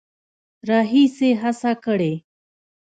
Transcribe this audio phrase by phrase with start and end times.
[0.69, 2.13] راهیسې هڅه کړې